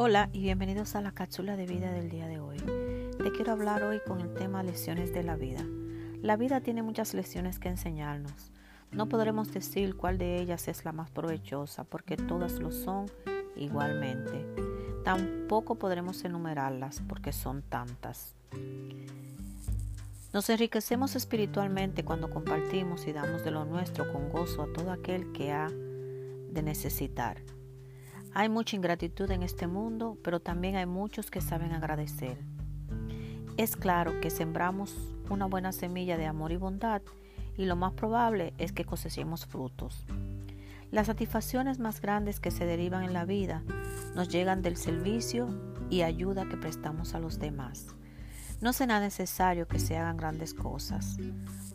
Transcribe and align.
Hola 0.00 0.30
y 0.32 0.42
bienvenidos 0.42 0.94
a 0.94 1.00
la 1.00 1.10
cápsula 1.10 1.56
de 1.56 1.66
vida 1.66 1.90
del 1.90 2.08
día 2.08 2.28
de 2.28 2.38
hoy. 2.38 2.58
Te 3.20 3.32
quiero 3.32 3.50
hablar 3.50 3.82
hoy 3.82 3.98
con 4.06 4.20
el 4.20 4.32
tema 4.32 4.62
lecciones 4.62 5.12
de 5.12 5.24
la 5.24 5.34
vida. 5.34 5.66
La 6.22 6.36
vida 6.36 6.60
tiene 6.60 6.84
muchas 6.84 7.14
lecciones 7.14 7.58
que 7.58 7.68
enseñarnos. 7.68 8.52
No 8.92 9.08
podremos 9.08 9.52
decir 9.52 9.96
cuál 9.96 10.16
de 10.16 10.40
ellas 10.40 10.68
es 10.68 10.84
la 10.84 10.92
más 10.92 11.10
provechosa 11.10 11.82
porque 11.82 12.16
todas 12.16 12.60
lo 12.60 12.70
son 12.70 13.06
igualmente. 13.56 14.46
Tampoco 15.02 15.74
podremos 15.74 16.24
enumerarlas 16.24 17.02
porque 17.08 17.32
son 17.32 17.62
tantas. 17.62 18.36
Nos 20.32 20.48
enriquecemos 20.48 21.16
espiritualmente 21.16 22.04
cuando 22.04 22.30
compartimos 22.30 23.04
y 23.08 23.12
damos 23.12 23.42
de 23.42 23.50
lo 23.50 23.64
nuestro 23.64 24.12
con 24.12 24.30
gozo 24.30 24.62
a 24.62 24.72
todo 24.72 24.92
aquel 24.92 25.32
que 25.32 25.50
ha 25.50 25.66
de 25.66 26.62
necesitar. 26.62 27.38
Hay 28.38 28.48
mucha 28.48 28.76
ingratitud 28.76 29.28
en 29.32 29.42
este 29.42 29.66
mundo, 29.66 30.16
pero 30.22 30.38
también 30.38 30.76
hay 30.76 30.86
muchos 30.86 31.28
que 31.28 31.40
saben 31.40 31.72
agradecer. 31.72 32.38
Es 33.56 33.74
claro 33.74 34.20
que 34.20 34.30
sembramos 34.30 34.96
una 35.28 35.46
buena 35.46 35.72
semilla 35.72 36.16
de 36.16 36.26
amor 36.26 36.52
y 36.52 36.56
bondad 36.56 37.02
y 37.56 37.64
lo 37.64 37.74
más 37.74 37.94
probable 37.94 38.54
es 38.56 38.70
que 38.70 38.84
cosechemos 38.84 39.44
frutos. 39.44 40.06
Las 40.92 41.08
satisfacciones 41.08 41.80
más 41.80 42.00
grandes 42.00 42.38
que 42.38 42.52
se 42.52 42.64
derivan 42.64 43.02
en 43.02 43.12
la 43.12 43.24
vida 43.24 43.64
nos 44.14 44.28
llegan 44.28 44.62
del 44.62 44.76
servicio 44.76 45.48
y 45.90 46.02
ayuda 46.02 46.48
que 46.48 46.56
prestamos 46.56 47.16
a 47.16 47.18
los 47.18 47.40
demás. 47.40 47.88
No 48.60 48.72
será 48.72 49.00
necesario 49.00 49.66
que 49.66 49.80
se 49.80 49.96
hagan 49.96 50.16
grandes 50.16 50.54
cosas, 50.54 51.16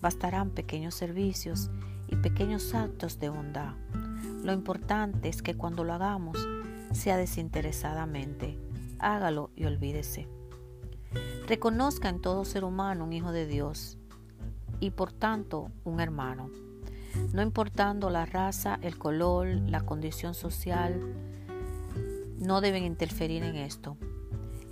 bastarán 0.00 0.50
pequeños 0.50 0.94
servicios 0.94 1.72
y 2.06 2.14
pequeños 2.14 2.72
actos 2.72 3.18
de 3.18 3.30
bondad. 3.30 3.74
Lo 4.44 4.52
importante 4.52 5.28
es 5.28 5.40
que 5.40 5.54
cuando 5.54 5.84
lo 5.84 5.92
hagamos 5.92 6.36
sea 6.94 7.16
desinteresadamente, 7.16 8.58
hágalo 8.98 9.50
y 9.56 9.64
olvídese. 9.64 10.28
Reconozca 11.46 12.08
en 12.08 12.20
todo 12.20 12.44
ser 12.44 12.64
humano 12.64 13.04
un 13.04 13.12
hijo 13.12 13.32
de 13.32 13.46
Dios 13.46 13.98
y 14.80 14.90
por 14.90 15.12
tanto 15.12 15.70
un 15.84 16.00
hermano, 16.00 16.50
no 17.32 17.42
importando 17.42 18.10
la 18.10 18.24
raza, 18.24 18.78
el 18.82 18.98
color, 18.98 19.46
la 19.46 19.82
condición 19.82 20.34
social, 20.34 21.00
no 22.38 22.60
deben 22.60 22.84
interferir 22.84 23.42
en 23.44 23.56
esto. 23.56 23.96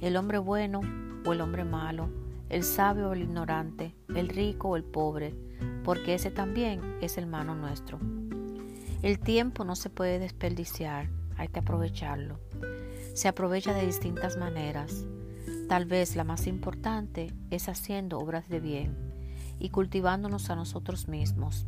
El 0.00 0.16
hombre 0.16 0.38
bueno 0.38 0.80
o 1.26 1.32
el 1.32 1.40
hombre 1.40 1.64
malo, 1.64 2.08
el 2.48 2.64
sabio 2.64 3.10
o 3.10 3.12
el 3.12 3.22
ignorante, 3.22 3.94
el 4.14 4.28
rico 4.28 4.70
o 4.70 4.76
el 4.76 4.84
pobre, 4.84 5.34
porque 5.84 6.14
ese 6.14 6.30
también 6.30 6.80
es 7.00 7.18
hermano 7.18 7.54
nuestro. 7.54 7.98
El 9.02 9.18
tiempo 9.20 9.64
no 9.64 9.76
se 9.76 9.90
puede 9.90 10.18
desperdiciar, 10.18 11.08
hay 11.40 11.48
que 11.48 11.60
aprovecharlo. 11.60 12.38
Se 13.14 13.26
aprovecha 13.26 13.72
de 13.72 13.86
distintas 13.86 14.36
maneras. 14.36 15.06
Tal 15.68 15.86
vez 15.86 16.14
la 16.14 16.22
más 16.22 16.46
importante 16.46 17.32
es 17.50 17.68
haciendo 17.70 18.18
obras 18.18 18.48
de 18.50 18.60
bien 18.60 18.94
y 19.58 19.70
cultivándonos 19.70 20.50
a 20.50 20.54
nosotros 20.54 21.08
mismos, 21.08 21.66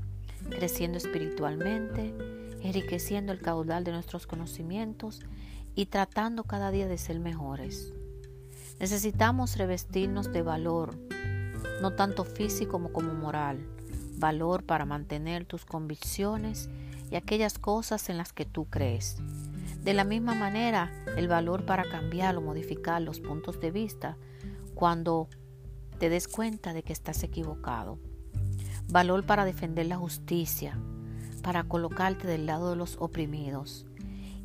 creciendo 0.51 0.98
espiritualmente, 0.98 2.14
enriqueciendo 2.61 3.33
el 3.33 3.41
caudal 3.41 3.83
de 3.83 3.92
nuestros 3.92 4.27
conocimientos 4.27 5.20
y 5.75 5.86
tratando 5.86 6.45
cada 6.45 6.70
día 6.70 6.86
de 6.86 6.98
ser 6.98 7.19
mejores. 7.19 7.95
Necesitamos 8.79 9.57
revestirnos 9.57 10.33
de 10.33 10.42
valor, 10.42 10.98
no 11.81 11.95
tanto 11.95 12.25
físico 12.25 12.73
como, 12.73 12.92
como 12.92 13.14
moral, 13.14 13.67
valor 14.19 14.64
para 14.64 14.84
mantener 14.84 15.47
tus 15.47 15.64
convicciones 15.64 16.69
y 17.11 17.17
aquellas 17.17 17.59
cosas 17.59 18.11
en 18.11 18.19
las 18.19 18.34
que 18.34 18.45
tú 18.45 18.67
crees. 18.67 19.17
De 19.83 19.95
la 19.95 20.05
misma 20.05 20.35
manera, 20.35 20.93
el 21.17 21.29
valor 21.29 21.67
para 21.67 21.85
cambiar 21.85 22.37
o 22.37 22.41
modificar 22.41 23.03
los 23.03 23.20
puntos 23.20 23.61
de 23.61 23.70
vista 23.70 24.17
cuando 24.75 25.29
te 25.98 26.09
des 26.09 26.29
cuenta 26.29 26.73
de 26.73 26.83
que 26.83 26.93
estás 26.93 27.23
equivocado. 27.23 27.98
Valor 28.89 29.27
para 29.27 29.45
defender 29.45 29.87
la 29.87 29.97
justicia, 29.97 30.79
para 31.42 31.65
colocarte 31.65 32.27
del 32.27 32.47
lado 32.47 32.71
de 32.71 32.77
los 32.77 32.97
oprimidos 32.98 33.87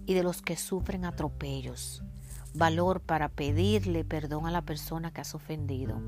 y 0.06 0.14
de 0.14 0.24
los 0.24 0.42
que 0.42 0.58
sufren 0.58 1.06
atropellos 1.06 2.04
valor 2.58 3.02
para 3.02 3.30
pedirle 3.30 4.04
perdón 4.04 4.48
a 4.48 4.52
la 4.52 4.64
persona 4.64 5.12
que 5.12 5.22
has 5.22 5.36
ofendido. 5.36 6.02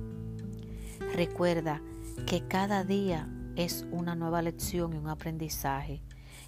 Recuerda 1.13 1.81
que 2.25 2.47
cada 2.47 2.83
día 2.83 3.29
es 3.55 3.85
una 3.91 4.15
nueva 4.15 4.41
lección 4.41 4.93
y 4.93 4.97
un 4.97 5.09
aprendizaje. 5.09 6.01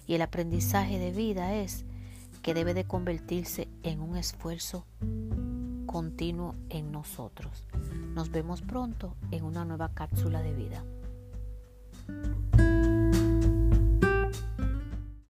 Y 0.06 0.14
el 0.14 0.22
aprendizaje 0.22 0.98
de 0.98 1.12
vida 1.12 1.54
es 1.54 1.84
que 2.42 2.54
debe 2.54 2.74
de 2.74 2.84
convertirse 2.84 3.68
en 3.82 4.00
un 4.00 4.16
esfuerzo 4.16 4.84
continuo 5.86 6.56
en 6.70 6.90
nosotros. 6.90 7.64
Nos 8.14 8.30
vemos 8.30 8.62
pronto 8.62 9.16
en 9.30 9.44
una 9.44 9.64
nueva 9.64 9.90
cápsula 9.90 10.42
de 10.42 10.52
vida. 10.52 10.84